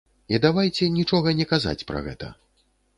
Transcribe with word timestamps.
І 0.35 0.39
давайце 0.45 0.89
нічога 0.97 1.37
не 1.43 1.49
казаць 1.55 1.77
пра 1.93 2.05
гэта. 2.09 2.35